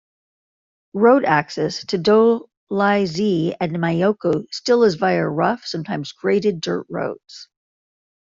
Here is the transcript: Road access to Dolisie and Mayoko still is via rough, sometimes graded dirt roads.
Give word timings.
Road 0.95 1.25
access 1.25 1.85
to 1.85 1.99
Dolisie 1.99 3.53
and 3.61 3.73
Mayoko 3.73 4.47
still 4.51 4.81
is 4.83 4.95
via 4.95 5.23
rough, 5.23 5.63
sometimes 5.67 6.11
graded 6.13 6.59
dirt 6.59 6.87
roads. 6.89 7.49